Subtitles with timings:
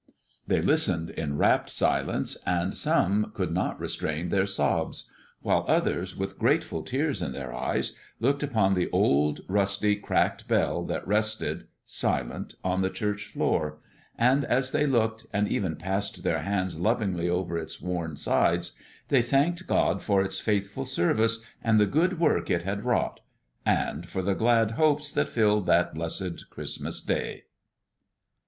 [0.47, 6.39] _"They listened in rapt silence, and some could not restrain their sobs, while others with
[6.39, 12.55] grateful tears in their eyes looked upon the old, rusty, cracked bell that rested, silent,
[12.63, 13.77] on the church floor;
[14.17, 18.71] and as they looked, and even passed their hands lovingly over its worn sides,
[19.09, 23.19] they thanked God for its faithful service and the good work it had wrought
[23.67, 27.43] and for the glad hopes that filled that blessed Christmas Day.